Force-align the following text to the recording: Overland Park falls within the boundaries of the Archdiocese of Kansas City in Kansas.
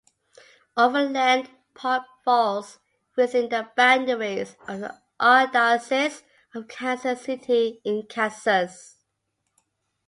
Overland 0.75 1.47
Park 1.75 2.01
falls 2.25 2.79
within 3.15 3.49
the 3.49 3.69
boundaries 3.77 4.55
of 4.67 4.79
the 4.79 4.99
Archdiocese 5.19 6.23
of 6.55 6.67
Kansas 6.67 7.21
City 7.21 7.79
in 7.85 8.07
Kansas. 8.09 8.97